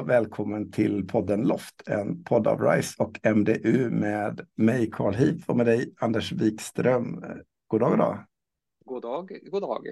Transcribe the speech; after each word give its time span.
Och 0.00 0.08
välkommen 0.08 0.70
till 0.72 1.06
podden 1.06 1.42
Loft, 1.42 1.88
en 1.88 2.24
podd 2.24 2.46
av 2.46 2.60
RISE 2.60 3.02
och 3.02 3.20
MDU 3.36 3.90
med 3.90 4.40
mig 4.56 4.90
Carl 4.90 5.14
Heath 5.14 5.50
och 5.50 5.56
med 5.56 5.66
dig 5.66 5.94
Anders 5.98 6.32
Wikström. 6.32 7.24
God 7.66 7.80
dag, 7.80 7.90
god 7.90 7.98
dag. 7.98 8.18
God 8.84 9.02
dag, 9.02 9.38
god 9.50 9.62
dag. 9.62 9.86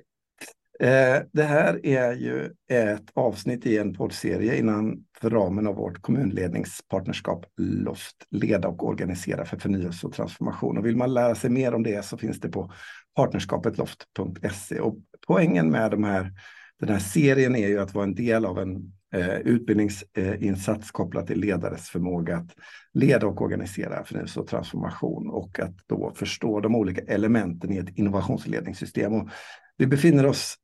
Eh, 0.81 1.23
det 1.33 1.43
här 1.43 1.87
är 1.87 2.13
ju 2.13 2.55
ett 2.71 3.11
avsnitt 3.15 3.67
i 3.67 3.79
en 3.79 3.95
poddserie 3.95 4.59
innan 4.59 5.05
för 5.21 5.31
ramen 5.31 5.67
av 5.67 5.75
vårt 5.75 6.03
kommunledningspartnerskap 6.03 7.47
LOFT, 7.57 8.17
leda 8.31 8.69
och 8.69 8.87
organisera 8.87 9.45
för 9.45 9.57
förnyelse 9.57 10.07
och 10.07 10.13
transformation. 10.13 10.79
Och 10.79 10.87
vill 10.87 10.97
man 10.97 11.15
lära 11.15 11.35
sig 11.35 11.51
mer 11.51 11.75
om 11.75 11.83
det 11.83 12.05
så 12.05 12.17
finns 12.17 12.41
det 12.41 12.49
på 12.49 12.73
partnerskapetloft.se. 13.17 14.81
Och 14.81 14.97
poängen 15.27 15.71
med 15.71 15.91
de 15.91 16.05
här, 16.05 16.33
den 16.81 16.89
här 16.89 16.99
serien 16.99 17.57
är 17.57 17.69
ju 17.69 17.81
att 17.81 17.95
vara 17.95 18.05
en 18.05 18.15
del 18.15 18.45
av 18.45 18.59
en 18.59 18.98
Eh, 19.15 19.39
utbildningsinsats 19.39 20.91
kopplat 20.91 21.27
till 21.27 21.41
ledares 21.41 21.89
förmåga 21.89 22.37
att 22.37 22.55
leda 22.93 23.27
och 23.27 23.43
organisera 23.43 24.05
förnyelse 24.05 24.41
och 24.41 24.47
transformation 24.47 25.31
och 25.31 25.61
att 25.61 25.77
då 25.87 26.13
förstå 26.15 26.61
de 26.61 26.75
olika 26.75 27.01
elementen 27.01 27.73
i 27.73 27.79
ett 27.79 27.99
innovationsledningssystem. 27.99 29.13
Och 29.13 29.29
vi 29.77 29.87
befinner 29.87 30.27
oss 30.27 30.57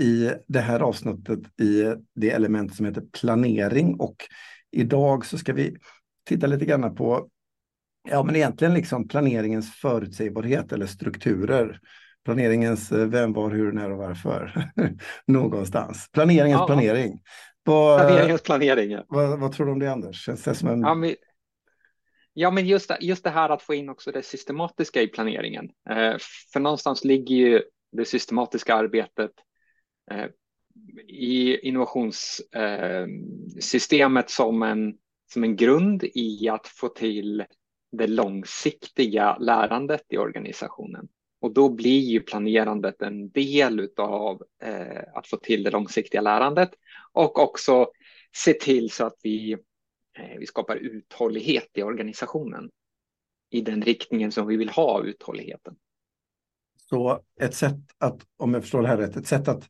i 0.00 0.30
det 0.48 0.60
här 0.60 0.80
avsnittet 0.80 1.60
i 1.60 1.94
det 2.14 2.30
element 2.30 2.74
som 2.74 2.86
heter 2.86 3.02
planering 3.20 3.94
och 3.94 4.16
idag 4.70 5.26
så 5.26 5.38
ska 5.38 5.52
vi 5.52 5.76
titta 6.28 6.46
lite 6.46 6.64
grann 6.64 6.94
på 6.94 7.28
ja, 8.08 8.22
men 8.22 8.36
egentligen 8.36 8.74
liksom 8.74 9.08
planeringens 9.08 9.74
förutsägbarhet 9.74 10.72
eller 10.72 10.86
strukturer. 10.86 11.80
Planeringens 12.34 12.92
eh, 12.92 13.06
vem, 13.06 13.32
var, 13.32 13.50
hur, 13.50 13.72
när 13.72 13.90
och 13.90 13.98
varför. 13.98 14.70
Någonstans. 15.26 16.08
Planeringens 16.12 16.60
ja. 16.60 16.66
planering. 16.66 17.20
Vad, 17.64 18.00
Planeringens 18.00 18.42
planering. 18.42 18.90
Ja. 18.90 19.04
Vad, 19.08 19.40
vad, 19.40 19.52
tror 19.52 19.66
du 19.66 19.72
om 19.72 19.78
det 19.78 19.92
Anders? 19.92 20.24
Känns 20.24 20.42
det 20.42 20.54
som 20.54 20.68
en... 20.68 20.80
ja, 20.80 20.94
men, 20.94 21.14
ja, 22.32 22.50
men 22.50 22.66
just, 22.66 22.88
det, 22.88 22.98
just 23.00 23.24
det 23.24 23.30
här 23.30 23.48
att 23.48 23.62
få 23.62 23.74
in 23.74 23.88
också 23.88 24.12
det 24.12 24.22
systematiska 24.22 25.02
i 25.02 25.06
planeringen. 25.06 25.70
Eh, 25.90 26.16
för 26.52 26.60
någonstans 26.60 27.04
ligger 27.04 27.36
ju 27.36 27.62
det 27.92 28.04
systematiska 28.04 28.74
arbetet 28.74 29.30
eh, 30.10 30.26
i 31.08 31.58
innovationssystemet 31.68 34.24
eh, 34.24 34.28
som, 34.28 34.62
en, 34.62 34.94
som 35.32 35.44
en 35.44 35.56
grund 35.56 36.04
i 36.04 36.48
att 36.48 36.66
få 36.66 36.88
till 36.88 37.44
det 37.92 38.06
långsiktiga 38.06 39.36
lärandet 39.38 40.02
i 40.08 40.18
organisationen. 40.18 41.08
Och 41.40 41.52
då 41.54 41.68
blir 41.68 42.00
ju 42.00 42.20
planerandet 42.20 43.02
en 43.02 43.30
del 43.30 43.88
av 43.96 44.42
eh, 44.62 45.02
att 45.14 45.26
få 45.26 45.36
till 45.36 45.62
det 45.62 45.70
långsiktiga 45.70 46.20
lärandet 46.20 46.70
och 47.12 47.38
också 47.38 47.90
se 48.36 48.52
till 48.52 48.90
så 48.90 49.06
att 49.06 49.16
vi, 49.22 49.52
eh, 50.18 50.38
vi 50.38 50.46
skapar 50.46 50.76
uthållighet 50.76 51.68
i 51.74 51.82
organisationen 51.82 52.70
i 53.50 53.60
den 53.60 53.82
riktningen 53.82 54.32
som 54.32 54.46
vi 54.46 54.56
vill 54.56 54.70
ha 54.70 55.04
uthålligheten. 55.04 55.76
Så 56.76 57.20
ett 57.40 57.54
sätt 57.54 57.80
att, 57.98 58.20
om 58.36 58.54
jag 58.54 58.62
förstår 58.62 58.82
det 58.82 58.88
här 58.88 58.96
rätt, 58.96 59.16
ett 59.16 59.26
sätt 59.26 59.48
att 59.48 59.68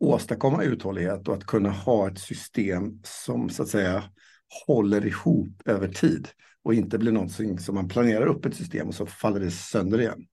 åstadkomma 0.00 0.64
uthållighet 0.64 1.28
och 1.28 1.34
att 1.34 1.46
kunna 1.46 1.70
ha 1.70 2.08
ett 2.08 2.18
system 2.18 3.00
som 3.04 3.50
så 3.50 3.62
att 3.62 3.68
säga 3.68 4.04
håller 4.66 5.06
ihop 5.06 5.62
över 5.64 5.88
tid 5.88 6.28
och 6.62 6.74
inte 6.74 6.98
blir 6.98 7.12
någonting 7.12 7.58
som 7.58 7.74
man 7.74 7.88
planerar 7.88 8.26
upp 8.26 8.46
ett 8.46 8.56
system 8.56 8.88
och 8.88 8.94
så 8.94 9.06
faller 9.06 9.40
det 9.40 9.50
sönder 9.50 10.00
igen. 10.00 10.26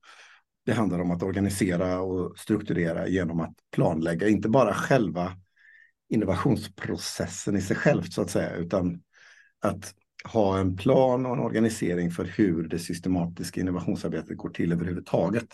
Det 0.65 0.73
handlar 0.73 0.99
om 0.99 1.11
att 1.11 1.23
organisera 1.23 2.01
och 2.01 2.39
strukturera 2.39 3.07
genom 3.07 3.39
att 3.39 3.53
planlägga, 3.71 4.27
inte 4.27 4.49
bara 4.49 4.73
själva 4.73 5.31
innovationsprocessen 6.09 7.57
i 7.57 7.61
sig 7.61 7.75
självt 7.75 8.13
så 8.13 8.21
att 8.21 8.29
säga, 8.29 8.55
utan 8.55 9.01
att 9.59 9.93
ha 10.23 10.57
en 10.57 10.77
plan 10.77 11.25
och 11.25 11.33
en 11.33 11.39
organisering 11.39 12.11
för 12.11 12.23
hur 12.23 12.67
det 12.67 12.79
systematiska 12.79 13.61
innovationsarbetet 13.61 14.37
går 14.37 14.49
till 14.49 14.71
överhuvudtaget. 14.71 15.47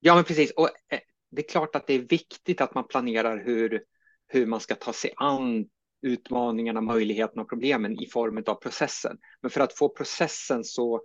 Ja, 0.00 0.14
men 0.14 0.24
precis. 0.24 0.50
Och 0.50 0.68
eh, 0.68 1.00
det 1.30 1.42
är 1.44 1.48
klart 1.48 1.76
att 1.76 1.86
det 1.86 1.94
är 1.94 1.98
viktigt 1.98 2.60
att 2.60 2.74
man 2.74 2.88
planerar 2.88 3.44
hur, 3.44 3.82
hur 4.28 4.46
man 4.46 4.60
ska 4.60 4.74
ta 4.74 4.92
sig 4.92 5.12
an 5.16 5.66
utmaningarna, 6.02 6.80
möjligheterna 6.80 7.42
och 7.42 7.48
problemen 7.48 8.02
i 8.02 8.06
form 8.06 8.42
av 8.46 8.54
processen. 8.54 9.16
Men 9.40 9.50
för 9.50 9.60
att 9.60 9.78
få 9.78 9.88
processen 9.88 10.64
så 10.64 11.02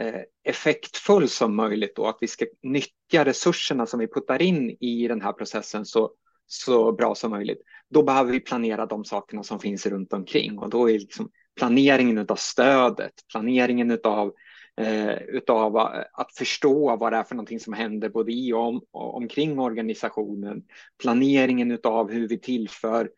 Eh, 0.00 0.20
effektfull 0.44 1.28
som 1.28 1.56
möjligt 1.56 1.98
och 1.98 2.08
att 2.08 2.18
vi 2.20 2.26
ska 2.26 2.46
nyttja 2.62 3.24
resurserna 3.24 3.86
som 3.86 4.00
vi 4.00 4.06
puttar 4.06 4.42
in 4.42 4.76
i 4.80 5.08
den 5.08 5.20
här 5.20 5.32
processen 5.32 5.84
så, 5.84 6.10
så 6.46 6.92
bra 6.92 7.14
som 7.14 7.30
möjligt, 7.30 7.62
då 7.90 8.02
behöver 8.02 8.32
vi 8.32 8.40
planera 8.40 8.86
de 8.86 9.04
sakerna 9.04 9.42
som 9.42 9.58
finns 9.58 9.86
runt 9.86 10.12
omkring 10.12 10.58
och 10.58 10.70
då 10.70 10.90
är 10.90 10.98
liksom 10.98 11.30
planeringen 11.58 12.26
av 12.28 12.36
stödet, 12.36 13.12
planeringen 13.32 13.98
av 14.04 14.34
eh, 14.76 15.16
utav 15.16 15.76
eh, 15.76 16.02
att 16.12 16.34
förstå 16.36 16.96
vad 16.96 17.12
det 17.12 17.16
är 17.16 17.24
för 17.24 17.34
någonting 17.34 17.60
som 17.60 17.72
händer 17.72 18.08
både 18.08 18.32
i 18.32 18.52
och, 18.52 18.60
om, 18.60 18.80
och 18.90 19.16
omkring 19.16 19.58
organisationen, 19.58 20.62
planeringen 21.02 21.70
utav 21.70 22.10
hur 22.10 22.28
vi 22.28 22.38
tillför 22.38 23.10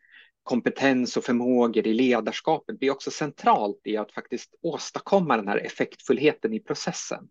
kompetens 0.49 1.17
och 1.17 1.23
förmågor 1.23 1.87
i 1.87 1.93
ledarskapet 1.93 2.79
blir 2.79 2.91
också 2.91 3.11
centralt 3.11 3.81
i 3.83 3.97
att 3.97 4.11
faktiskt 4.11 4.55
åstadkomma 4.61 5.37
den 5.37 5.47
här 5.47 5.57
effektfullheten 5.57 6.53
i 6.53 6.59
processen. 6.59 7.29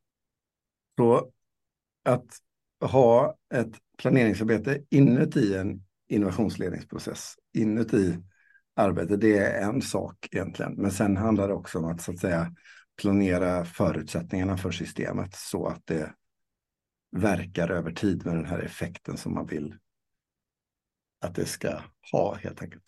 Så 0.98 1.32
att 2.04 2.26
ha 2.80 3.36
ett 3.54 3.72
planeringsarbete 3.98 4.82
inuti 4.90 5.56
en 5.56 5.82
innovationsledningsprocess, 6.08 7.34
inuti 7.54 8.16
arbetet, 8.76 9.20
det 9.20 9.38
är 9.38 9.62
en 9.62 9.82
sak 9.82 10.28
egentligen. 10.32 10.74
Men 10.74 10.90
sen 10.90 11.16
handlar 11.16 11.48
det 11.48 11.54
också 11.54 11.78
om 11.78 11.84
att 11.84 12.02
så 12.02 12.12
att 12.12 12.18
säga 12.18 12.54
planera 13.02 13.64
förutsättningarna 13.64 14.56
för 14.56 14.70
systemet 14.70 15.34
så 15.34 15.66
att 15.66 15.86
det 15.86 16.14
verkar 17.16 17.70
över 17.70 17.92
tid 17.92 18.26
med 18.26 18.34
den 18.34 18.46
här 18.46 18.58
effekten 18.58 19.16
som 19.16 19.34
man 19.34 19.46
vill 19.46 19.74
att 21.20 21.34
det 21.34 21.46
ska 21.46 21.80
ha 22.12 22.34
helt 22.34 22.62
enkelt. 22.62 22.84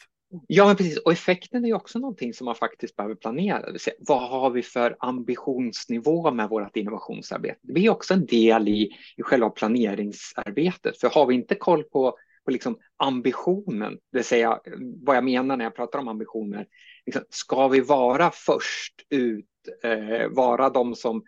Ja, 0.47 0.67
men 0.67 0.77
precis. 0.77 0.99
Och 0.99 1.13
effekten 1.13 1.65
är 1.65 1.69
ju 1.69 1.75
också 1.75 1.99
någonting 1.99 2.35
som 2.35 2.45
man 2.45 2.55
faktiskt 2.55 2.97
behöver 2.97 3.15
planera. 3.15 3.67
Det 3.67 3.73
vill 3.73 3.81
säga, 3.81 3.97
vad 3.99 4.31
har 4.31 4.51
vi 4.51 4.63
för 4.63 4.97
ambitionsnivå 5.01 6.31
med 6.31 6.49
vårt 6.49 6.77
innovationsarbete? 6.77 7.59
Det 7.63 7.87
är 7.87 7.91
också 7.91 8.15
en 8.15 8.27
del 8.27 8.69
i, 8.69 8.91
i 9.17 9.23
själva 9.23 9.51
planeringsarbetet. 9.51 11.01
För 11.01 11.09
har 11.09 11.27
vi 11.27 11.35
inte 11.35 11.55
koll 11.55 11.83
på, 11.83 12.17
på 12.45 12.51
liksom 12.51 12.79
ambitionen, 12.97 13.93
det 13.93 14.19
vill 14.19 14.25
säga 14.25 14.61
vad 15.03 15.17
jag 15.17 15.25
menar 15.25 15.57
när 15.57 15.65
jag 15.65 15.77
pratar 15.77 15.99
om 15.99 16.09
ambitioner, 16.09 16.67
liksom, 17.07 17.23
ska 17.31 17.69
vi 17.69 17.81
vara 17.81 18.31
först 18.31 18.95
ut, 19.09 19.47
eh, 19.83 20.29
vara 20.31 20.71
de 20.71 20.95
som 20.95 21.23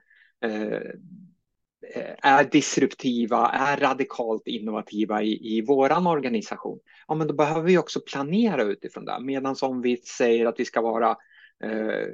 eh, 0.45 0.91
Eh, 1.91 2.15
är 2.23 2.45
disruptiva, 2.45 3.49
är 3.49 3.77
radikalt 3.77 4.47
innovativa 4.47 5.23
i, 5.23 5.57
i 5.57 5.61
vår 5.61 6.09
organisation, 6.09 6.81
ja, 7.09 7.15
men 7.15 7.27
då 7.27 7.35
behöver 7.35 7.63
vi 7.63 7.79
också 7.79 8.01
planera 8.01 8.63
utifrån 8.63 9.05
det. 9.05 9.19
Medan 9.21 9.57
om 9.63 9.83
vi 9.83 9.97
säger 9.97 10.47
att 10.47 10.61
vi 10.61 10.65
ska 10.65 10.81
vara 10.81 11.11
eh, 11.65 12.09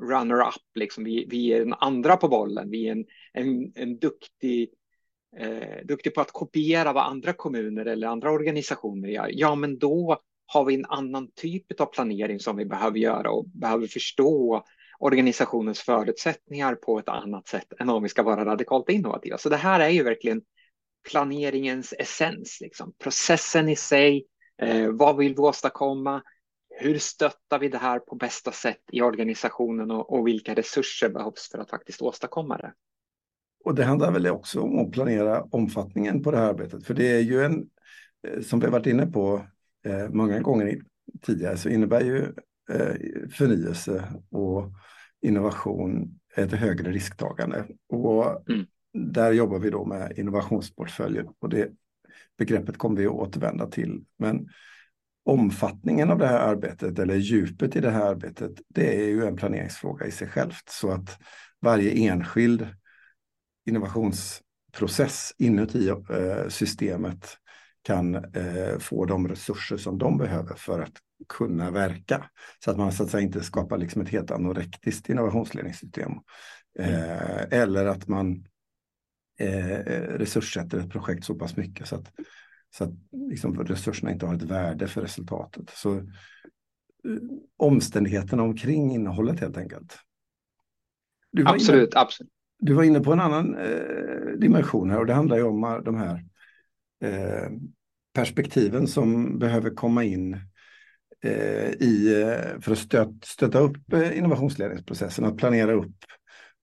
runner-up, 0.00 0.62
liksom, 0.74 1.04
vi, 1.04 1.26
vi 1.30 1.52
är 1.52 1.58
den 1.58 1.74
andra 1.74 2.16
på 2.16 2.28
bollen, 2.28 2.70
vi 2.70 2.88
är 2.88 2.92
en, 2.92 3.04
en, 3.32 3.72
en 3.74 3.98
duktig 3.98 4.70
eh, 5.36 5.84
duktig 5.84 6.14
på 6.14 6.20
att 6.20 6.32
kopiera 6.32 6.92
vad 6.92 7.04
andra 7.04 7.32
kommuner 7.32 7.86
eller 7.86 8.06
andra 8.06 8.30
organisationer 8.30 9.08
gör, 9.08 9.30
ja 9.32 9.54
men 9.54 9.78
då 9.78 10.18
har 10.46 10.64
vi 10.64 10.74
en 10.74 10.86
annan 10.86 11.30
typ 11.34 11.80
av 11.80 11.86
planering 11.86 12.40
som 12.40 12.56
vi 12.56 12.64
behöver 12.64 12.98
göra 12.98 13.30
och 13.30 13.48
behöver 13.48 13.86
förstå 13.86 14.64
organisationens 14.98 15.80
förutsättningar 15.80 16.74
på 16.74 16.98
ett 16.98 17.08
annat 17.08 17.48
sätt 17.48 17.72
än 17.80 17.90
om 17.90 18.02
vi 18.02 18.08
ska 18.08 18.22
vara 18.22 18.44
radikalt 18.44 18.88
innovativa. 18.88 19.38
Så 19.38 19.48
det 19.48 19.56
här 19.56 19.80
är 19.80 19.88
ju 19.88 20.02
verkligen 20.02 20.42
planeringens 21.10 21.94
essens, 21.98 22.58
liksom. 22.60 22.92
processen 22.98 23.68
i 23.68 23.76
sig, 23.76 24.26
eh, 24.62 24.88
vad 24.90 25.16
vill 25.16 25.34
vi 25.34 25.38
åstadkomma, 25.38 26.22
hur 26.80 26.98
stöttar 26.98 27.58
vi 27.58 27.68
det 27.68 27.78
här 27.78 27.98
på 27.98 28.16
bästa 28.16 28.52
sätt 28.52 28.82
i 28.92 29.02
organisationen 29.02 29.90
och, 29.90 30.12
och, 30.12 30.26
vilka 30.26 30.54
resurser 30.54 31.08
behövs 31.08 31.48
för 31.50 31.58
att 31.58 31.70
faktiskt 31.70 32.02
åstadkomma 32.02 32.56
det. 32.56 32.72
Och 33.64 33.74
det 33.74 33.84
handlar 33.84 34.12
väl 34.12 34.26
också 34.26 34.60
om 34.60 34.78
att 34.78 34.92
planera 34.92 35.42
omfattningen 35.42 36.22
på 36.22 36.30
det 36.30 36.36
här 36.36 36.48
arbetet, 36.48 36.86
för 36.86 36.94
det 36.94 37.06
är 37.06 37.20
ju 37.20 37.44
en, 37.44 37.68
eh, 38.28 38.40
som 38.40 38.60
vi 38.60 38.66
varit 38.66 38.86
inne 38.86 39.06
på 39.06 39.46
eh, 39.84 40.08
många 40.08 40.40
gånger 40.40 40.80
tidigare, 41.22 41.56
så 41.56 41.68
innebär 41.68 42.00
ju 42.00 42.32
förnyelse 43.32 44.04
och 44.30 44.72
innovation 45.22 46.18
ett 46.36 46.52
högre 46.52 46.90
risktagande. 46.90 47.66
Och 47.88 48.50
mm. 48.50 48.66
där 48.92 49.32
jobbar 49.32 49.58
vi 49.58 49.70
då 49.70 49.84
med 49.84 50.18
innovationsportföljer 50.18 51.26
och 51.38 51.48
det 51.48 51.70
begreppet 52.38 52.78
kommer 52.78 52.96
vi 52.96 53.06
att 53.06 53.12
återvända 53.12 53.66
till. 53.66 54.04
Men 54.18 54.48
omfattningen 55.24 56.10
av 56.10 56.18
det 56.18 56.26
här 56.26 56.38
arbetet 56.38 56.98
eller 56.98 57.14
djupet 57.14 57.76
i 57.76 57.80
det 57.80 57.90
här 57.90 58.06
arbetet, 58.06 58.52
det 58.68 59.02
är 59.02 59.08
ju 59.08 59.26
en 59.26 59.36
planeringsfråga 59.36 60.06
i 60.06 60.10
sig 60.10 60.28
självt. 60.28 60.68
Så 60.68 60.90
att 60.90 61.18
varje 61.60 61.90
enskild 61.90 62.66
innovationsprocess 63.66 65.34
inuti 65.38 65.88
eh, 65.88 66.48
systemet 66.48 67.26
kan 67.82 68.14
eh, 68.14 68.78
få 68.78 69.04
de 69.04 69.28
resurser 69.28 69.76
som 69.76 69.98
de 69.98 70.18
behöver 70.18 70.54
för 70.54 70.80
att 70.80 70.96
kunna 71.28 71.70
verka. 71.70 72.30
Så 72.64 72.70
att 72.70 72.76
man 72.76 72.92
så 72.92 73.02
att 73.02 73.10
säga 73.10 73.22
inte 73.22 73.42
skapar 73.42 73.78
liksom 73.78 74.02
ett 74.02 74.08
helt 74.08 74.30
anorektiskt 74.30 75.08
innovationsledningssystem. 75.08 76.12
Eh, 76.78 77.42
eller 77.50 77.86
att 77.86 78.08
man 78.08 78.46
eh, 79.38 79.78
resurssätter 80.18 80.78
ett 80.78 80.90
projekt 80.90 81.24
så 81.24 81.34
pass 81.34 81.56
mycket 81.56 81.88
så 81.88 81.96
att, 81.96 82.12
så 82.76 82.84
att 82.84 82.90
liksom 83.30 83.64
resurserna 83.64 84.12
inte 84.12 84.26
har 84.26 84.34
ett 84.34 84.42
värde 84.42 84.88
för 84.88 85.00
resultatet. 85.00 85.70
Så 85.70 85.96
eh, 85.96 86.02
omständigheterna 87.56 88.42
omkring 88.42 88.94
innehållet 88.94 89.40
helt 89.40 89.56
enkelt. 89.56 89.98
absolut, 91.46 91.94
inne, 91.94 92.00
absolut. 92.00 92.32
Du 92.58 92.72
var 92.72 92.82
inne 92.82 93.00
på 93.00 93.12
en 93.12 93.20
annan 93.20 93.54
eh, 93.54 94.38
dimension 94.38 94.90
här 94.90 94.98
och 94.98 95.06
det 95.06 95.14
handlar 95.14 95.36
ju 95.36 95.42
om 95.42 95.82
de 95.84 95.94
här 95.94 96.24
eh, 97.04 97.50
perspektiven 98.12 98.86
som 98.86 99.38
behöver 99.38 99.70
komma 99.70 100.04
in 100.04 100.40
Eh, 101.24 101.70
i, 101.70 102.22
eh, 102.22 102.60
för 102.60 102.72
att 102.72 102.78
stöt, 102.78 103.24
stötta 103.24 103.58
upp 103.58 103.92
eh, 103.92 104.18
innovationsledningsprocessen, 104.18 105.24
att 105.24 105.36
planera 105.36 105.72
upp 105.72 105.94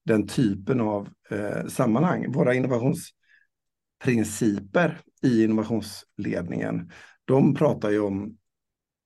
den 0.05 0.27
typen 0.27 0.81
av 0.81 1.09
eh, 1.29 1.65
sammanhang. 1.67 2.31
Våra 2.31 2.53
innovationsprinciper 2.53 4.99
i 5.23 5.43
innovationsledningen, 5.43 6.91
de 7.25 7.55
pratar 7.55 7.89
ju 7.89 7.99
om 7.99 8.37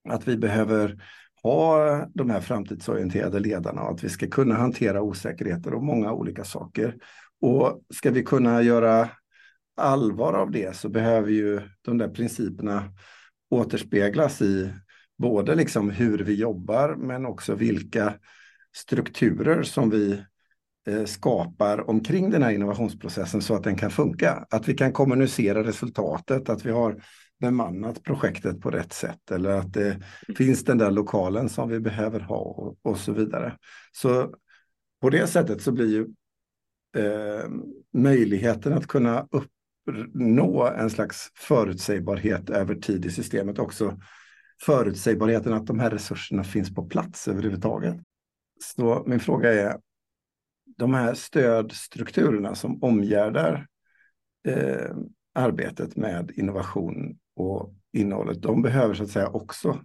att 0.10 0.28
vi 0.28 0.38
behöver 0.38 1.04
ha 1.44 2.06
de 2.13 2.30
här 2.30 2.42
framtidsorienterade 2.42 3.40
ledarna 3.40 3.81
och 3.81 3.92
att 3.92 4.04
vi 4.04 4.10
ska 4.10 4.28
kunna 4.28 4.56
hantera 4.56 5.01
osäkerheter 5.01 5.74
och 5.74 5.84
många 5.84 6.13
olika 6.13 6.44
saker. 6.44 6.96
Och 7.42 7.81
ska 7.94 8.12
vi 8.12 8.24
kunna 8.24 8.62
göra 8.62 9.10
allvar 9.78 10.34
av 10.34 10.51
det 10.51 10.75
så 10.75 10.90
behöver 10.90 11.31
ju 11.31 11.62
de 11.81 11.98
där 11.98 12.10
principerna 12.10 12.84
återspeglas 13.50 14.42
i 14.42 14.72
både 15.19 15.56
liksom 15.56 15.89
hur 15.89 16.18
vi 16.18 16.36
jobbar 16.36 16.95
men 16.95 17.25
också 17.25 17.56
vilka 17.56 18.13
strukturer 18.75 19.63
som 19.63 19.89
vi 19.89 20.24
eh, 20.88 21.06
skapar 21.06 21.89
omkring 21.89 22.30
den 22.30 22.44
här 22.44 22.51
innovationsprocessen 22.51 23.42
så 23.42 23.56
att 23.56 23.63
den 23.63 23.75
kan 23.75 23.92
funka. 23.92 24.45
Att 24.50 24.68
vi 24.68 24.74
kan 24.74 24.94
kommunicera 24.94 25.63
resultatet, 25.63 26.50
att 26.50 26.66
vi 26.66 26.71
har 26.71 27.04
bemannat 27.39 28.04
projektet 28.04 28.62
på 28.62 28.71
rätt 28.71 28.94
sätt 28.94 29.31
eller 29.31 29.50
att 29.50 29.74
det 29.74 29.92
mm. 29.92 30.01
finns 30.38 30.63
den 30.63 30.77
där 30.77 30.92
lokalen 30.92 31.50
som 31.50 31.69
vi 31.69 31.80
behöver 31.80 32.19
ha 32.19 32.39
och, 32.39 32.77
och 32.81 32.98
så 32.98 33.13
vidare. 33.13 33.57
Så 33.92 34.33
på 35.01 35.10
det 35.10 35.27
sättet 35.27 35.62
så 35.62 35.72
blir 35.72 35.88
ju 35.88 36.07
eh, 37.04 37.50
möjligheten 37.94 38.74
att 38.74 38.88
kunna 38.88 39.27
uppnå 39.31 40.68
en 40.68 40.89
slags 40.89 41.31
förutsägbarhet 41.36 42.50
över 42.50 42.75
tid 42.75 43.06
i 43.06 43.10
systemet 43.10 43.60
också 43.60 44.00
förutsägbarheten 44.62 45.54
att 45.54 45.68
de 45.68 45.80
här 45.80 45.90
resurserna 45.90 46.44
finns 46.44 46.76
på 46.76 46.86
plats 46.86 47.28
överhuvudtaget. 47.28 47.96
Så 48.60 49.04
min 49.08 49.20
fråga 49.20 49.54
är, 49.54 49.80
de 50.78 50.94
här 50.94 51.14
stödstrukturerna 51.14 52.56
som 52.56 52.84
omgärdar 52.84 53.68
eh, 54.48 54.96
arbetet 55.34 55.96
med 55.96 56.32
innovation 56.36 57.20
och 57.36 57.74
innehållet, 57.94 58.42
de 58.42 58.62
behöver 58.62 58.94
så 58.94 59.04
att 59.04 59.10
säga 59.10 59.30
också 59.30 59.82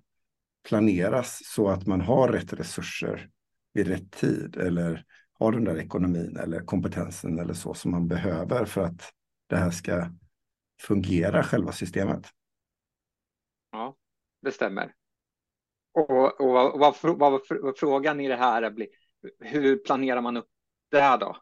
planeras 0.69 1.41
så 1.45 1.69
att 1.69 1.87
man 1.87 2.01
har 2.01 2.29
rätt 2.29 2.53
resurser 2.53 3.29
vid 3.73 3.89
rätt 3.89 4.13
tid 4.13 4.57
eller 4.57 5.05
har 5.39 5.53
den 5.53 5.65
där 5.65 5.79
ekonomin 5.79 6.37
eller 6.37 6.61
kompetensen 6.61 7.39
eller 7.39 7.55
så 7.55 7.75
som 7.75 7.91
man 7.91 8.09
behöver 8.09 8.65
för 8.65 8.85
att 8.85 9.13
det 9.47 9.57
här 9.57 9.71
ska 9.71 10.11
fungera, 10.81 11.43
själva 11.43 11.73
systemet. 11.73 12.27
Ja, 13.73 13.97
det 14.45 14.53
stämmer. 14.53 14.93
Och, 15.95 16.41
och 16.41 16.53
vad, 16.53 16.79
vad, 16.79 16.95
vad, 17.03 17.41
vad 17.63 17.79
frågan 17.79 18.21
i 18.21 18.29
det 18.29 18.37
här 18.37 18.71
blir, 18.71 18.89
hur 19.41 19.77
planerar 19.77 20.21
man 20.21 20.37
upp 20.37 20.49
det 20.91 21.01
här 21.01 21.19
då? 21.19 21.37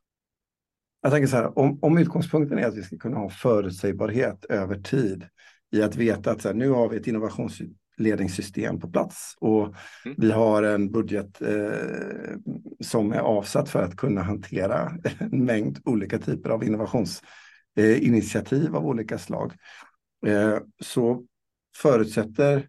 Jag 1.00 1.12
tänker 1.12 1.26
så 1.26 1.36
här, 1.36 1.58
om, 1.58 1.78
om 1.82 1.98
utgångspunkten 1.98 2.58
är 2.58 2.66
att 2.66 2.76
vi 2.76 2.82
ska 2.82 2.98
kunna 2.98 3.16
ha 3.16 3.30
förutsägbarhet 3.30 4.44
över 4.44 4.76
tid 4.76 5.26
i 5.72 5.82
att 5.82 5.96
veta 5.96 6.30
att 6.30 6.42
så 6.42 6.48
här, 6.48 6.54
nu 6.54 6.70
har 6.70 6.88
vi 6.88 6.96
ett 6.96 7.06
innovationsledningssystem 7.06 8.80
på 8.80 8.90
plats 8.90 9.36
och 9.40 9.74
mm. 10.04 10.16
vi 10.18 10.32
har 10.32 10.62
en 10.62 10.90
budget 10.90 11.42
eh, 11.42 11.70
som 12.80 13.12
är 13.12 13.18
avsatt 13.18 13.68
för 13.68 13.82
att 13.82 13.96
kunna 13.96 14.22
hantera 14.22 14.92
en 15.18 15.44
mängd 15.44 15.78
olika 15.84 16.18
typer 16.18 16.50
av 16.50 16.64
innovationsinitiativ 16.64 18.66
eh, 18.66 18.74
av 18.74 18.86
olika 18.86 19.18
slag. 19.18 19.52
Eh, 20.26 20.58
så 20.80 21.24
förutsätter 21.76 22.68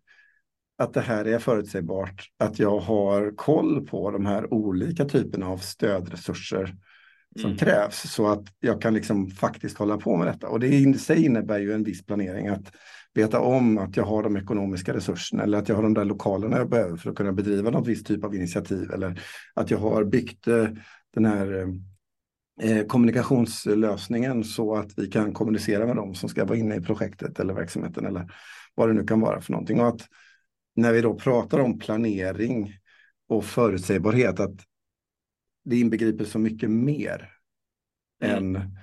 att 0.84 0.94
det 0.94 1.02
här 1.02 1.26
är 1.26 1.40
förutsägbart, 1.40 2.30
att 2.38 2.60
jag 2.60 2.80
har 2.80 3.36
koll 3.36 3.88
på 3.88 4.12
de 4.12 4.26
här 4.26 4.54
olika 4.54 5.06
typerna 5.06 5.48
av 5.48 5.58
stödresurser 5.58 6.76
som 7.36 7.46
mm. 7.46 7.58
krävs 7.58 8.12
så 8.12 8.28
att 8.28 8.44
jag 8.60 8.82
kan 8.82 8.94
liksom 8.94 9.28
faktiskt 9.28 9.78
hålla 9.78 9.98
på 9.98 10.18
med 10.18 10.28
detta. 10.28 10.48
Och 10.48 10.60
det 10.60 10.68
i 10.68 10.94
sig 10.94 11.26
innebär 11.26 11.60
ju 11.60 11.74
en 11.74 11.84
viss 11.84 12.06
planering 12.06 12.48
att 12.48 12.72
veta 13.14 13.40
om 13.40 13.78
att 13.78 13.98
jag 13.98 14.04
har 14.04 14.24
de 14.24 14.38
ekonomiska 14.38 14.94
resurserna 14.94 15.44
eller 15.44 15.58
att 15.58 15.70
jag 15.70 15.76
har 15.76 15.84
de 15.84 15.94
där 15.94 16.06
lokalerna 16.06 16.58
jag 16.58 16.70
behöver 16.70 16.98
för 16.98 17.10
att 17.10 17.16
kunna 17.16 17.32
bedriva 17.32 17.70
något 17.70 17.88
visst 17.88 18.08
typ 18.08 18.24
av 18.24 18.36
initiativ 18.36 18.92
eller 18.92 19.22
att 19.54 19.72
jag 19.72 19.78
har 19.78 20.04
byggt 20.04 20.48
eh, 20.48 20.68
den 21.14 21.26
här 21.26 21.68
eh, 22.62 22.86
kommunikationslösningen 22.86 24.44
så 24.44 24.76
att 24.76 24.98
vi 24.98 25.08
kan 25.08 25.34
kommunicera 25.34 25.86
med 25.86 25.96
dem 25.96 26.16
som 26.16 26.30
ska 26.30 26.46
vara 26.46 26.58
inne 26.58 26.76
i 26.76 26.82
projektet 26.82 27.40
eller 27.40 27.54
verksamheten 27.54 28.06
eller 28.06 28.34
vad 28.76 28.90
det 28.90 28.94
nu 28.94 29.04
kan 29.04 29.20
vara 29.20 29.42
för 29.42 29.52
någonting. 29.52 29.80
Och 29.80 29.88
att 29.88 30.08
när 30.76 30.94
vi 30.94 31.02
då 31.02 31.16
pratar 31.16 31.60
om 31.60 31.80
planering 31.80 32.78
och 33.28 33.46
förutsägbarhet 33.46 34.40
att 34.40 34.56
det 35.66 35.80
inbegriper 35.80 36.26
så 36.26 36.40
mycket 36.40 36.70
mer 36.70 37.30
mm. 38.24 38.38
än 38.38 38.78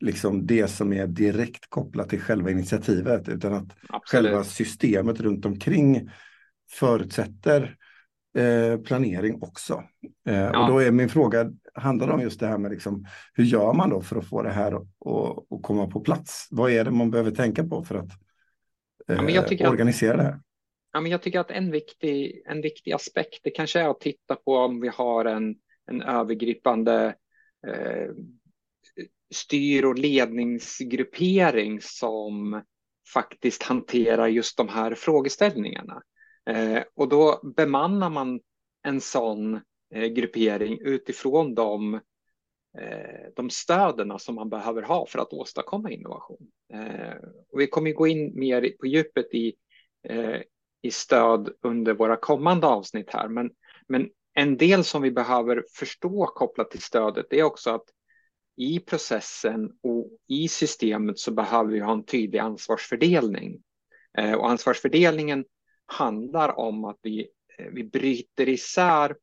liksom 0.00 0.46
det 0.46 0.68
som 0.68 0.92
är 0.92 1.06
direkt 1.06 1.66
kopplat 1.68 2.08
till 2.08 2.20
själva 2.20 2.50
initiativet 2.50 3.28
utan 3.28 3.52
att 3.52 3.76
Absolut. 3.88 4.26
själva 4.26 4.44
systemet 4.44 5.20
runt 5.20 5.46
omkring 5.46 6.10
förutsätter 6.70 7.76
eh, 8.38 8.80
planering 8.80 9.42
också. 9.42 9.82
Eh, 10.28 10.36
ja. 10.36 10.62
Och 10.62 10.72
då 10.72 10.78
är 10.78 10.90
min 10.90 11.08
fråga, 11.08 11.50
handlar 11.74 12.08
om 12.08 12.20
just 12.20 12.40
det 12.40 12.46
här 12.46 12.58
med 12.58 12.70
liksom, 12.70 13.06
hur 13.34 13.44
gör 13.44 13.72
man 13.72 13.90
då 13.90 14.00
för 14.00 14.16
att 14.16 14.26
få 14.26 14.42
det 14.42 14.52
här 14.52 14.72
att 14.72 15.62
komma 15.62 15.86
på 15.86 16.00
plats? 16.00 16.48
Vad 16.50 16.70
är 16.70 16.84
det 16.84 16.90
man 16.90 17.10
behöver 17.10 17.30
tänka 17.30 17.64
på 17.64 17.84
för 17.84 17.94
att 17.94 18.10
eh, 19.08 19.34
ja, 19.58 19.70
organisera 19.70 20.16
det 20.16 20.22
här? 20.22 20.40
Ja, 20.96 21.00
men 21.00 21.12
jag 21.12 21.22
tycker 21.22 21.40
att 21.40 21.50
en 21.50 21.70
viktig, 21.70 22.42
en 22.46 22.60
viktig 22.60 22.92
aspekt 22.92 23.40
det 23.42 23.50
kanske 23.50 23.80
är 23.80 23.88
att 23.88 24.00
titta 24.00 24.36
på 24.36 24.56
om 24.56 24.80
vi 24.80 24.88
har 24.88 25.24
en 25.24 25.56
en 25.86 26.02
övergripande 26.02 27.14
eh, 27.66 28.10
styr 29.34 29.84
och 29.84 29.98
ledningsgruppering 29.98 31.80
som 31.80 32.62
faktiskt 33.14 33.62
hanterar 33.62 34.26
just 34.26 34.56
de 34.56 34.68
här 34.68 34.94
frågeställningarna. 34.94 36.02
Eh, 36.50 36.82
och 36.94 37.08
då 37.08 37.52
bemannar 37.56 38.10
man 38.10 38.40
en 38.82 39.00
sån 39.00 39.60
eh, 39.94 40.06
gruppering 40.06 40.78
utifrån 40.80 41.54
de, 41.54 41.94
eh, 42.78 43.30
de 43.36 43.50
stöderna 43.50 44.18
som 44.18 44.34
man 44.34 44.50
behöver 44.50 44.82
ha 44.82 45.06
för 45.06 45.18
att 45.18 45.32
åstadkomma 45.32 45.90
innovation. 45.90 46.50
Eh, 46.72 47.16
och 47.48 47.60
vi 47.60 47.66
kommer 47.66 47.92
gå 47.92 48.06
in 48.06 48.38
mer 48.38 48.72
på 48.80 48.86
djupet 48.86 49.34
i, 49.34 49.54
eh, 50.08 50.40
i 50.86 50.90
stöd 50.90 51.48
under 51.62 51.94
våra 51.94 52.16
kommande 52.16 52.66
avsnitt 52.66 53.10
här, 53.10 53.28
men, 53.28 53.50
men 53.88 54.10
en 54.34 54.56
del 54.56 54.84
som 54.84 55.02
vi 55.02 55.10
behöver 55.10 55.64
förstå 55.74 56.26
kopplat 56.26 56.70
till 56.70 56.82
stödet 56.82 57.32
är 57.32 57.42
också 57.42 57.70
att 57.70 57.84
i 58.56 58.80
processen 58.80 59.72
och 59.82 60.10
i 60.28 60.48
systemet 60.48 61.18
så 61.18 61.30
behöver 61.30 61.72
vi 61.72 61.80
ha 61.80 61.92
en 61.92 62.04
tydlig 62.04 62.38
ansvarsfördelning. 62.38 63.62
Eh, 64.18 64.32
och 64.32 64.50
ansvarsfördelningen 64.50 65.44
handlar 65.86 66.58
om 66.58 66.84
att 66.84 66.98
vi, 67.02 67.28
eh, 67.58 67.66
vi 67.72 67.84
bryter 67.84 68.48
isär 68.48 69.16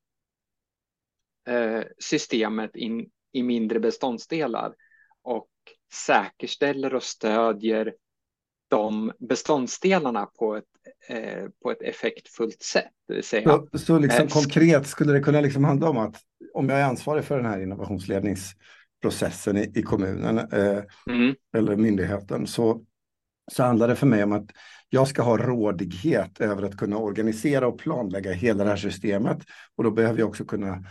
eh, 1.47 1.83
systemet 1.97 2.75
in, 2.75 3.09
i 3.31 3.43
mindre 3.43 3.79
beståndsdelar 3.79 4.75
och 5.21 5.49
säkerställer 5.93 6.93
och 6.93 7.03
stödjer 7.03 7.95
de 8.67 9.11
beståndsdelarna 9.19 10.25
på 10.25 10.55
ett, 10.55 10.65
eh, 11.07 11.43
på 11.63 11.71
ett 11.71 11.81
effektfullt 11.81 12.61
sätt. 12.61 12.91
Det 13.07 13.13
vill 13.13 13.23
säga, 13.23 13.61
så, 13.71 13.77
så 13.77 13.99
liksom, 13.99 14.23
eh, 14.23 14.29
konkret 14.33 14.87
skulle 14.87 15.13
det 15.13 15.19
kunna 15.19 15.41
liksom 15.41 15.63
handla 15.63 15.89
om 15.89 15.97
att 15.97 16.15
om 16.53 16.69
jag 16.69 16.79
är 16.79 16.83
ansvarig 16.83 17.23
för 17.23 17.37
den 17.37 17.45
här 17.45 17.61
innovationsledningsprocessen 17.61 19.57
i, 19.57 19.71
i 19.75 19.81
kommunen 19.81 20.37
eh, 20.37 20.83
mm. 21.09 21.35
eller 21.57 21.75
myndigheten 21.75 22.47
så, 22.47 22.83
så 23.51 23.63
handlar 23.63 23.87
det 23.87 23.95
för 23.95 24.07
mig 24.07 24.23
om 24.23 24.31
att 24.31 24.49
jag 24.89 25.07
ska 25.07 25.21
ha 25.21 25.37
rådighet 25.37 26.41
över 26.41 26.63
att 26.63 26.77
kunna 26.77 26.97
organisera 26.97 27.67
och 27.67 27.79
planlägga 27.79 28.31
hela 28.31 28.63
det 28.63 28.69
här 28.69 28.77
systemet. 28.77 29.37
Och 29.75 29.83
då 29.83 29.91
behöver 29.91 30.19
jag 30.19 30.29
också 30.29 30.45
kunna 30.45 30.83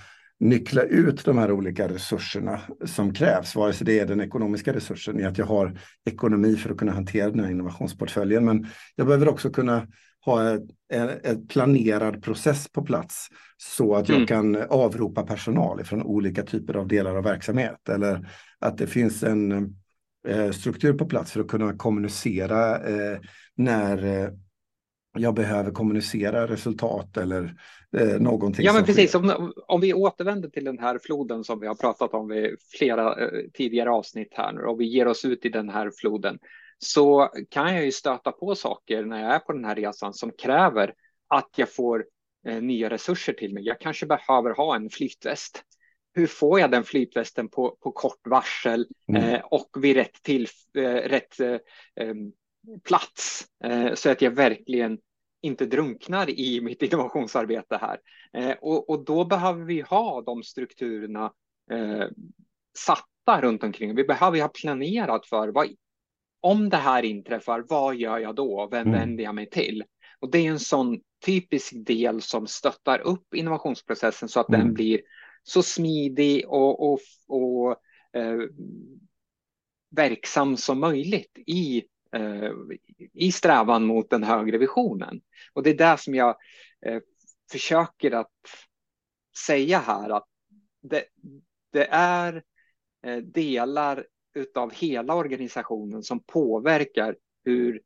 nyckla 0.42 0.82
ut 0.82 1.24
de 1.24 1.38
här 1.38 1.52
olika 1.52 1.88
resurserna 1.88 2.60
som 2.84 3.14
krävs, 3.14 3.54
vare 3.56 3.72
sig 3.72 3.84
det 3.84 3.98
är 3.98 4.06
den 4.06 4.20
ekonomiska 4.20 4.72
resursen 4.72 5.20
i 5.20 5.24
att 5.24 5.38
jag 5.38 5.46
har 5.46 5.78
ekonomi 6.04 6.56
för 6.56 6.70
att 6.70 6.76
kunna 6.76 6.92
hantera 6.92 7.30
den 7.30 7.40
här 7.40 7.50
innovationsportföljen. 7.50 8.44
Men 8.44 8.66
jag 8.96 9.06
behöver 9.06 9.28
också 9.28 9.50
kunna 9.50 9.86
ha 10.24 10.58
en 11.22 11.46
planerad 11.46 12.22
process 12.22 12.68
på 12.72 12.82
plats 12.82 13.28
så 13.56 13.94
att 13.94 14.08
jag 14.08 14.16
mm. 14.16 14.26
kan 14.26 14.56
avropa 14.68 15.22
personal 15.22 15.84
från 15.84 16.02
olika 16.02 16.42
typer 16.42 16.76
av 16.76 16.88
delar 16.88 17.16
av 17.16 17.24
verksamhet 17.24 17.88
eller 17.88 18.28
att 18.58 18.78
det 18.78 18.86
finns 18.86 19.22
en 19.22 19.52
eh, 20.28 20.50
struktur 20.50 20.92
på 20.92 21.06
plats 21.06 21.32
för 21.32 21.40
att 21.40 21.48
kunna 21.48 21.76
kommunicera 21.76 22.78
eh, 22.78 23.18
när 23.56 24.04
eh, 24.04 24.28
jag 25.18 25.34
behöver 25.34 25.70
kommunicera 25.70 26.46
resultat 26.46 27.16
eller 27.16 27.54
eh, 27.96 28.20
någonting. 28.20 28.64
Ja, 28.64 28.72
men 28.72 28.84
precis. 28.84 29.14
Om, 29.14 29.52
om, 29.66 29.80
vi 29.80 29.94
återvänder 29.94 30.48
till 30.48 30.64
den 30.64 30.78
här 30.78 30.98
floden 31.02 31.44
som 31.44 31.60
vi 31.60 31.66
har 31.66 31.74
pratat 31.74 32.14
om 32.14 32.32
i 32.32 32.56
flera 32.78 33.20
eh, 33.20 33.28
tidigare 33.54 33.90
avsnitt 33.90 34.32
här 34.32 34.52
nu 34.52 34.62
och 34.62 34.80
vi 34.80 34.84
ger 34.84 35.06
oss 35.06 35.24
ut 35.24 35.44
i 35.44 35.48
den 35.48 35.68
här 35.68 35.90
floden 36.00 36.38
så 36.78 37.30
kan 37.48 37.74
jag 37.74 37.84
ju 37.84 37.92
stöta 37.92 38.32
på 38.32 38.54
saker 38.54 39.04
när 39.04 39.22
jag 39.22 39.34
är 39.34 39.38
på 39.38 39.52
den 39.52 39.64
här 39.64 39.74
resan 39.74 40.14
som 40.14 40.32
kräver 40.42 40.94
att 41.28 41.50
jag 41.56 41.74
får 41.74 42.04
eh, 42.48 42.62
nya 42.62 42.90
resurser 42.90 43.32
till 43.32 43.54
mig. 43.54 43.64
Jag 43.66 43.80
kanske 43.80 44.06
behöver 44.06 44.54
ha 44.54 44.76
en 44.76 44.90
flytväst. 44.90 45.62
Hur 46.14 46.26
får 46.26 46.60
jag 46.60 46.70
den 46.70 46.84
flytvästen 46.84 47.48
på, 47.48 47.76
på 47.80 47.92
kort 47.92 48.26
varsel 48.26 48.86
mm. 49.08 49.22
eh, 49.22 49.40
och 49.40 49.68
vid 49.80 49.96
rätt, 49.96 50.22
till, 50.22 50.48
eh, 50.76 50.94
rätt 50.94 51.40
eh, 51.40 51.58
plats 52.84 53.46
eh, 53.64 53.94
så 53.94 54.10
att 54.10 54.22
jag 54.22 54.30
verkligen 54.30 54.98
inte 55.42 55.66
drunknar 55.66 56.30
i 56.30 56.60
mitt 56.60 56.82
innovationsarbete 56.92 57.76
här. 57.80 57.98
Eh, 58.32 58.56
och, 58.60 58.90
och, 58.90 59.04
då 59.04 59.24
behöver 59.24 59.64
vi 59.64 59.80
ha 59.80 60.22
de 60.22 60.42
strukturerna 60.42 61.32
satta 62.78 63.40
runt 63.40 63.64
omkring. 63.64 63.94
Vi 63.94 64.04
behöver 64.04 64.40
ha 64.40 64.48
planerat 64.48 65.26
för 65.26 65.48
vad, 65.48 65.68
om 66.40 66.68
det 66.68 66.76
här 66.76 67.02
inträffar, 67.02 67.64
vad 67.68 67.96
gör 67.96 68.18
jag 68.18 68.34
då? 68.34 68.68
Vem 68.70 68.86
mm. 68.86 69.00
vänder 69.00 69.24
jag 69.24 69.34
mig 69.34 69.50
till? 69.50 69.84
Och 70.18 70.30
det 70.30 70.38
är 70.38 70.50
en 70.50 70.60
sån 70.60 71.00
typisk 71.24 71.72
del 71.86 72.22
som 72.22 72.46
stöttar 72.46 72.98
upp 72.98 73.34
innovationsprocessen 73.34 74.28
så 74.28 74.40
att 74.40 74.48
mm. 74.48 74.60
den 74.60 74.74
blir 74.74 75.00
så 75.42 75.62
smidig 75.62 76.48
och, 76.48 76.92
och, 76.92 77.00
och 77.28 77.70
eh, 78.16 78.38
verksam 79.90 80.56
som 80.56 80.80
möjligt 80.80 81.38
i, 81.46 81.78
eh, 81.78 81.82
Eh, 82.16 82.52
i 83.12 83.32
strävan 83.32 83.84
mot 83.84 84.10
den 84.10 84.22
högre 84.22 84.58
visionen. 84.58 85.20
Och 85.52 85.62
det 85.62 85.70
är 85.70 85.92
det 85.92 85.98
som 85.98 86.14
jag 86.14 86.36
eh, 86.86 87.00
försöker 87.52 88.10
att 88.10 88.30
säga 89.46 89.78
här 89.78 90.10
att 90.10 90.26
det, 90.82 91.04
det 91.72 91.86
är 91.90 92.42
eh, 93.06 93.16
delar 93.16 94.06
utav 94.34 94.72
hela 94.72 95.14
organisationen 95.14 96.02
som 96.02 96.22
påverkar 96.22 97.16
hur 97.44 97.82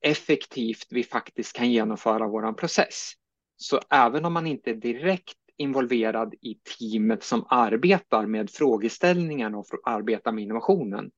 effektivt 0.00 0.86
vi 0.90 1.04
faktiskt 1.04 1.56
kan 1.56 1.70
genomföra 1.70 2.28
vår 2.28 2.52
process. 2.52 3.12
Så 3.56 3.80
även 3.90 4.24
om 4.24 4.32
man 4.32 4.46
inte 4.46 4.70
är 4.70 4.74
direkt 4.74 5.38
involverad 5.56 6.34
i 6.40 6.54
teamet 6.54 7.22
som 7.22 7.46
arbetar 7.48 8.26
med 8.26 8.50
frågeställningarna 8.50 9.58
och 9.58 9.66
arbetar 9.84 10.32
med 10.32 10.44
innovationen 10.44 11.10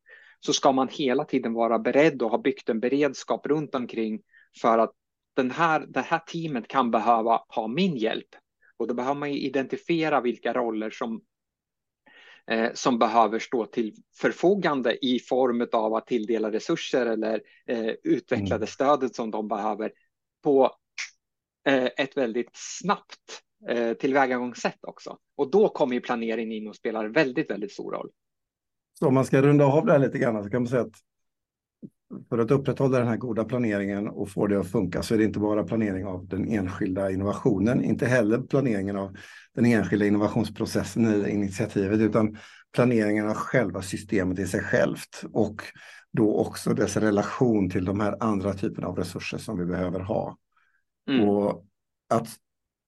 så 0.44 0.52
ska 0.52 0.72
man 0.72 0.88
hela 0.88 1.24
tiden 1.24 1.52
vara 1.52 1.78
beredd 1.78 2.22
och 2.22 2.30
ha 2.30 2.38
byggt 2.38 2.68
en 2.68 2.80
beredskap 2.80 3.46
runt 3.46 3.74
omkring 3.74 4.22
för 4.60 4.78
att 4.78 4.92
den 5.34 5.50
här, 5.50 5.86
det 5.88 6.00
här 6.00 6.18
teamet 6.18 6.68
kan 6.68 6.90
behöva 6.90 7.44
ha 7.48 7.68
min 7.68 7.96
hjälp. 7.96 8.28
Och 8.76 8.86
då 8.86 8.94
behöver 8.94 9.20
man 9.20 9.28
identifiera 9.28 10.20
vilka 10.20 10.52
roller 10.52 10.90
som 10.90 11.22
eh, 12.50 12.70
som 12.74 12.98
behöver 12.98 13.38
stå 13.38 13.66
till 13.66 13.94
förfogande 14.20 15.06
i 15.06 15.18
form 15.18 15.68
av 15.72 15.94
att 15.94 16.06
tilldela 16.06 16.52
resurser 16.52 17.06
eller 17.06 17.42
eh, 17.66 17.94
utveckla 18.02 18.48
det 18.48 18.54
mm. 18.54 18.66
stödet 18.66 19.14
som 19.14 19.30
de 19.30 19.48
behöver 19.48 19.92
på 20.42 20.70
eh, 21.68 21.88
ett 21.96 22.16
väldigt 22.16 22.50
snabbt 22.52 23.42
eh, 23.68 23.92
tillvägagångssätt 23.92 24.78
också. 24.82 25.18
Och 25.36 25.50
då 25.50 25.68
kommer 25.68 25.94
ju 25.94 26.00
planeringen 26.00 26.52
in 26.52 26.68
och 26.68 26.76
spelar 26.76 27.08
väldigt, 27.08 27.50
väldigt 27.50 27.72
stor 27.72 27.92
roll. 27.92 28.10
Så 29.02 29.08
om 29.08 29.14
man 29.14 29.24
ska 29.24 29.42
runda 29.42 29.64
av 29.64 29.86
det 29.86 29.92
här 29.92 29.98
lite 29.98 30.18
grann 30.18 30.44
så 30.44 30.50
kan 30.50 30.62
man 30.62 30.68
säga 30.68 30.82
att 30.82 30.94
för 32.28 32.38
att 32.38 32.50
upprätthålla 32.50 32.98
den 32.98 33.08
här 33.08 33.16
goda 33.16 33.44
planeringen 33.44 34.08
och 34.08 34.30
få 34.30 34.46
det 34.46 34.60
att 34.60 34.70
funka 34.70 35.02
så 35.02 35.14
är 35.14 35.18
det 35.18 35.24
inte 35.24 35.38
bara 35.38 35.64
planering 35.64 36.06
av 36.06 36.26
den 36.26 36.48
enskilda 36.48 37.10
innovationen, 37.10 37.84
inte 37.84 38.06
heller 38.06 38.38
planeringen 38.38 38.96
av 38.96 39.16
den 39.54 39.64
enskilda 39.64 40.06
innovationsprocessen 40.06 41.26
i 41.26 41.30
initiativet, 41.30 42.00
utan 42.00 42.36
planeringen 42.74 43.28
av 43.28 43.34
själva 43.34 43.82
systemet 43.82 44.38
i 44.38 44.46
sig 44.46 44.60
självt 44.60 45.24
och 45.32 45.62
då 46.12 46.36
också 46.36 46.74
dess 46.74 46.96
relation 46.96 47.70
till 47.70 47.84
de 47.84 48.00
här 48.00 48.16
andra 48.20 48.54
typerna 48.54 48.86
av 48.86 48.96
resurser 48.96 49.38
som 49.38 49.58
vi 49.58 49.64
behöver 49.64 50.00
ha. 50.00 50.38
Mm. 51.08 51.28
Och 51.28 51.66
att 52.08 52.28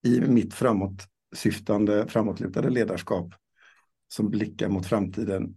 i 0.05 0.21
mitt 0.21 0.53
framåtsyftande, 0.53 2.07
framåtlutade 2.07 2.69
ledarskap 2.69 3.33
som 4.07 4.29
blickar 4.29 4.69
mot 4.69 4.85
framtiden, 4.85 5.55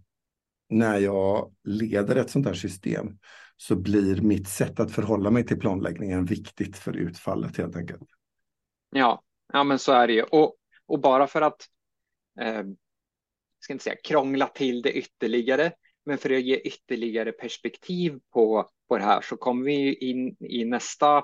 när 0.69 0.97
jag 0.97 1.53
leder 1.63 2.15
ett 2.15 2.29
sånt 2.29 2.45
här 2.45 2.53
system 2.53 3.17
så 3.57 3.75
blir 3.75 4.21
mitt 4.21 4.47
sätt 4.47 4.79
att 4.79 4.91
förhålla 4.91 5.31
mig 5.31 5.45
till 5.45 5.59
planläggningen 5.59 6.25
viktigt 6.25 6.77
för 6.77 6.97
utfallet 6.97 7.57
helt 7.57 7.75
enkelt. 7.75 8.09
Ja, 8.91 9.23
ja 9.53 9.63
men 9.63 9.79
så 9.79 9.91
är 9.91 10.07
det 10.07 10.13
ju. 10.13 10.23
Och, 10.23 10.55
och 10.85 10.99
bara 10.99 11.27
för 11.27 11.41
att, 11.41 11.65
eh, 12.41 12.63
ska 13.59 13.73
inte 13.73 13.83
säga 13.83 13.95
krångla 14.03 14.47
till 14.47 14.81
det 14.81 14.91
ytterligare, 14.91 15.71
men 16.05 16.17
för 16.17 16.29
att 16.29 16.41
ge 16.41 16.55
ytterligare 16.55 17.31
perspektiv 17.31 18.19
på, 18.33 18.69
på 18.87 18.97
det 18.97 19.03
här 19.03 19.21
så 19.21 19.37
kommer 19.37 19.65
vi 19.65 19.93
in 19.93 20.35
i 20.39 20.65
nästa, 20.65 21.17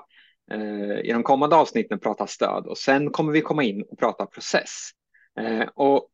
eh, 0.50 1.00
i 1.04 1.12
de 1.12 1.22
kommande 1.22 1.56
avsnitten 1.56 2.00
prata 2.00 2.26
stöd 2.26 2.66
och 2.66 2.78
sen 2.78 3.10
kommer 3.10 3.32
vi 3.32 3.40
komma 3.40 3.64
in 3.64 3.82
och 3.82 3.98
prata 3.98 4.26
process. 4.26 4.90
Eh, 5.40 5.68
och 5.74 6.08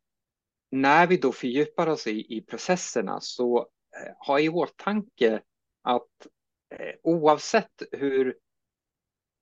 när 0.73 1.07
vi 1.07 1.17
då 1.17 1.31
fördjupar 1.31 1.87
oss 1.87 2.07
i, 2.07 2.37
i 2.37 2.41
processerna 2.41 3.19
så 3.21 3.57
eh, 3.59 4.27
ha 4.27 4.39
i 4.39 4.49
åtanke 4.49 5.41
att 5.81 6.27
eh, 6.75 6.95
oavsett 7.03 7.83
hur, 7.91 8.35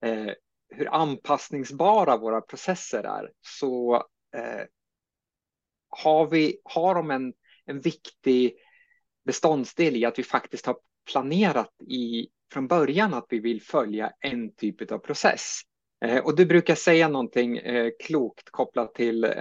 eh, 0.06 0.32
hur 0.70 0.94
anpassningsbara 0.94 2.18
våra 2.18 2.42
processer 2.42 3.04
är 3.04 3.32
så 3.42 3.96
eh, 4.36 4.66
har, 5.90 6.28
vi, 6.28 6.62
har 6.64 6.96
de 6.96 7.12
en, 7.12 7.34
en 7.66 7.80
viktig 7.80 8.56
beståndsdel 9.26 9.96
i 9.96 10.06
att 10.06 10.20
vi 10.20 10.24
faktiskt 10.24 10.66
har 10.66 10.78
planerat 11.12 11.82
i, 11.88 12.28
från 12.54 12.68
början 12.68 13.14
att 13.14 13.26
vi 13.30 13.40
vill 13.40 13.62
följa 13.62 14.14
en 14.20 14.56
typ 14.56 14.92
av 14.92 14.98
process. 14.98 15.62
Eh, 16.06 16.26
och 16.26 16.36
du 16.36 16.46
brukar 16.46 16.76
säga 16.76 17.08
någonting 17.08 17.58
eh, 17.58 17.92
klokt 18.00 18.50
kopplat 18.50 18.94
till 18.94 19.24
eh, 19.24 19.32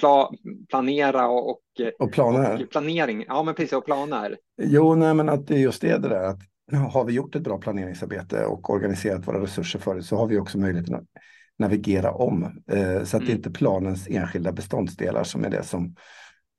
pla, 0.00 0.30
planera 0.70 1.28
och, 1.28 1.48
och, 1.48 1.60
och, 1.98 2.12
planer. 2.12 2.62
och 2.62 2.70
planering. 2.70 3.24
Ja, 3.28 3.42
men 3.42 3.54
precis, 3.54 3.72
och 3.72 3.84
planer. 3.84 4.36
Jo, 4.62 4.94
nej, 4.94 5.14
men 5.14 5.28
att 5.28 5.46
det 5.46 5.54
är 5.54 5.58
just 5.58 5.80
det, 5.80 5.98
det 5.98 6.08
där 6.08 6.24
att 6.24 6.40
har 6.92 7.04
vi 7.04 7.12
gjort 7.12 7.36
ett 7.36 7.42
bra 7.42 7.58
planeringsarbete 7.58 8.44
och 8.44 8.70
organiserat 8.70 9.28
våra 9.28 9.42
resurser 9.42 9.78
för 9.78 9.94
det 9.94 10.02
så 10.02 10.16
har 10.16 10.26
vi 10.26 10.38
också 10.38 10.58
möjligheten 10.58 10.94
att 10.94 11.06
navigera 11.58 12.12
om. 12.12 12.62
Eh, 12.70 13.04
så 13.04 13.16
att 13.16 13.22
mm. 13.22 13.26
det 13.26 13.32
inte 13.32 13.50
planens 13.50 14.08
enskilda 14.10 14.52
beståndsdelar 14.52 15.24
som 15.24 15.44
är 15.44 15.50
det 15.50 15.62
som 15.62 15.94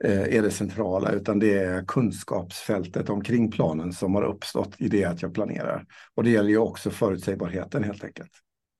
eh, 0.03 0.35
är 0.35 0.41
det 0.41 0.51
centrala, 0.51 1.11
utan 1.11 1.39
det 1.39 1.57
är 1.57 1.85
kunskapsfältet 1.85 3.09
omkring 3.09 3.51
planen 3.51 3.93
som 3.93 4.15
har 4.15 4.23
uppstått 4.23 4.75
i 4.77 4.87
det 4.87 5.05
att 5.05 5.21
jag 5.21 5.33
planerar. 5.33 5.85
Och 6.15 6.23
det 6.23 6.29
gäller 6.29 6.49
ju 6.49 6.57
också 6.57 6.89
förutsägbarheten 6.89 7.83
helt 7.83 8.03
enkelt. 8.03 8.31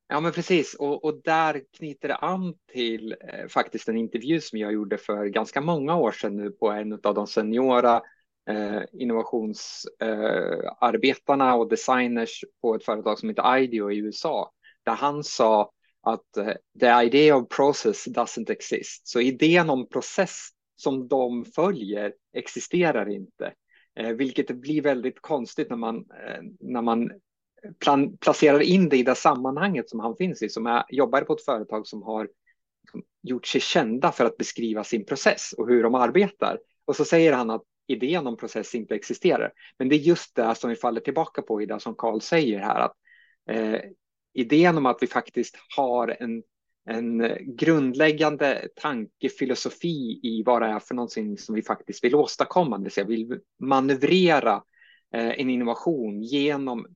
Ja, 0.10 0.20
men 0.20 0.32
precis. 0.32 0.74
Och, 0.74 1.06
och 1.06 1.22
där 1.24 1.64
knyter 1.78 2.08
det 2.08 2.16
an 2.16 2.54
till 2.72 3.12
eh, 3.12 3.48
faktiskt 3.48 3.90
en 3.90 3.98
intervju 3.98 4.42
som 4.42 4.60
jag 4.60 4.74
gjorde 4.74 4.98
för 4.98 5.26
ganska 5.26 5.62
många 5.62 5.96
år 5.96 6.12
sedan 6.12 6.36
nu 6.36 6.52
på 6.52 6.70
en 6.70 6.94
av 6.94 7.14
de 7.14 7.28
seniora 7.28 8.02
eh, 8.50 8.82
innovationsarbetarna 8.94 11.50
eh, 11.50 11.56
och 11.56 11.70
designers 11.70 12.46
på 12.62 12.76
ett 12.76 12.84
företag 12.84 13.20
som 13.20 13.30
heter 13.30 13.58
IDEO 13.58 13.92
i 13.92 13.98
USA, 13.98 14.52
där 14.86 14.94
han 14.94 15.24
sa 15.24 15.72
att 16.02 16.38
eh, 16.38 16.54
the 16.80 17.06
idea 17.06 17.36
of 17.36 17.50
process 17.50 18.08
doesn't 18.08 18.52
exist. 18.52 19.08
Så 19.08 19.22
idén 19.22 19.70
om 19.70 19.90
process 19.90 20.50
som 20.76 21.08
de 21.08 21.46
följer 21.46 22.14
existerar 22.34 23.10
inte, 23.10 23.54
eh, 23.96 24.10
vilket 24.10 24.48
blir 24.48 24.82
väldigt 24.82 25.22
konstigt 25.22 25.70
när 25.70 25.78
man, 25.78 25.98
eh, 25.98 26.42
när 26.60 26.82
man 26.82 27.12
plan, 27.80 28.18
placerar 28.18 28.60
in 28.60 28.90
det 28.90 28.98
i 28.98 29.04
det 29.04 29.16
sammanhanget 29.16 29.90
som 29.90 30.00
han 30.00 30.16
finns 30.16 30.42
i, 30.42 30.50
som 30.50 30.68
är, 30.68 30.84
jobbar 30.90 31.22
på 31.22 31.34
ett 31.34 31.46
företag 31.46 31.88
som 31.88 32.04
har 32.04 32.30
liksom, 32.84 33.04
gjort 33.24 33.48
sig 33.48 33.62
kända 33.62 34.12
för 34.12 34.26
att 34.26 34.38
beskriva 34.38 34.84
sin 34.84 35.06
process 35.06 35.54
och 35.58 35.68
hur 35.68 35.84
de 35.84 35.96
arbetar. 35.96 36.60
Och 36.86 36.96
så 36.96 37.06
säger 37.06 37.34
han 37.34 37.50
att 37.50 37.64
idén 37.88 38.28
om 38.28 38.38
process 38.38 38.76
inte 38.76 38.96
existerar. 38.96 39.52
Men 39.80 39.90
det 39.90 39.96
är 39.96 40.00
just 40.00 40.36
det 40.36 40.56
som 40.56 40.70
vi 40.70 40.76
faller 40.76 41.02
tillbaka 41.02 41.42
på 41.42 41.62
i 41.62 41.66
det 41.66 41.80
som 41.80 41.96
Karl 41.96 42.22
säger 42.22 42.60
här, 42.60 42.80
att 42.80 42.94
eh, 43.50 43.80
idén 44.34 44.78
om 44.78 44.86
att 44.86 44.98
vi 45.02 45.08
faktiskt 45.08 45.58
har 45.76 46.18
en, 46.20 46.44
en 46.90 47.38
grundläggande 47.56 48.68
tankefilosofi 48.76 50.20
i 50.24 50.44
vad 50.46 50.62
det 50.62 50.68
är 50.68 50.80
för 50.80 50.96
någonting 50.96 51.38
som 51.38 51.56
vi 51.56 51.62
faktiskt 51.62 52.04
vill 52.04 52.16
åstadkomma, 52.16 52.78
det 52.78 52.84
vill 52.84 52.92
säga 52.92 53.08
vill 53.08 53.40
manövrera 53.60 54.64
eh, 55.14 55.40
en 55.40 55.50
innovation 55.50 56.22
genom, 56.22 56.88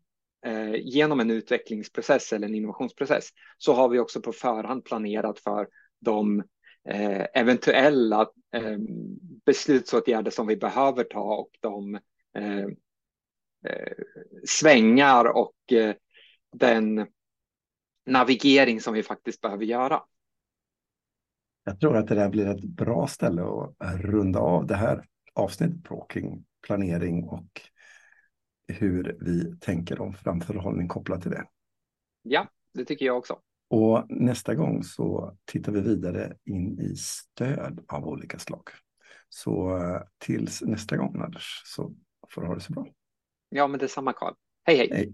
eh, 0.46 0.76
genom 0.76 1.20
en 1.20 1.32
utvecklingsprocess 1.32 2.34
eller 2.34 2.48
en 2.48 2.56
innovationsprocess, 2.56 3.30
så 3.58 3.74
har 3.74 3.90
vi 3.90 4.00
också 4.00 4.22
på 4.22 4.32
förhand 4.32 4.86
planerat 4.86 5.40
för 5.40 5.68
de 6.00 6.44
eh, 6.90 7.26
eventuella 7.34 8.22
eh, 8.56 8.78
beslutsåtgärder 9.46 10.32
som 10.32 10.48
vi 10.48 10.58
behöver 10.58 11.04
ta 11.04 11.36
och 11.36 11.52
de 11.60 11.96
eh, 12.38 12.66
eh, 13.66 13.94
svängar 14.48 15.26
och 15.26 15.56
den 16.54 17.08
navigering 18.06 18.82
som 18.82 18.94
vi 18.94 19.04
faktiskt 19.04 19.42
behöver 19.42 19.66
göra. 19.66 20.04
Jag 21.64 21.80
tror 21.80 21.98
att 21.98 22.08
det 22.08 22.16
där 22.16 22.30
blir 22.30 22.48
ett 22.48 22.64
bra 22.64 23.08
ställe 23.08 23.42
att 23.78 24.02
runda 24.02 24.40
av 24.40 24.68
det 24.68 24.76
här 24.76 25.06
avsnittet 25.34 25.84
på 25.84 26.06
kring 26.10 26.46
planering 26.62 27.24
och 27.24 27.62
hur 28.72 29.18
vi 29.20 29.60
tänker 29.60 30.02
om 30.02 30.14
framförhållning 30.14 30.88
kopplat 30.88 31.22
till 31.22 31.32
det. 31.32 31.46
Ja, 32.22 32.48
det 32.74 32.86
tycker 32.86 33.06
jag 33.06 33.18
också. 33.18 33.40
Och 33.70 34.06
nästa 34.10 34.56
gång 34.56 34.84
så 34.84 35.38
tittar 35.46 35.72
vi 35.72 35.82
vidare 35.82 36.38
in 36.46 36.80
i 36.80 36.96
stöd 36.96 37.86
av 37.88 38.08
olika 38.08 38.40
slag. 38.40 38.64
Så 39.30 39.78
eh, 39.78 40.02
tills 40.18 40.62
nästa 40.62 40.98
gång 40.98 41.22
Anders 41.22 41.62
så 41.66 41.94
får 42.30 42.42
du 42.42 42.48
ha 42.48 42.56
det 42.56 42.62
så 42.62 42.74
bra. 42.74 42.88
Ja, 43.50 43.68
men 43.68 43.80
detsamma 43.80 44.14
Karl. 44.14 44.34
Hej 44.64 44.78
hej. 44.78 44.90
hej. 44.92 45.14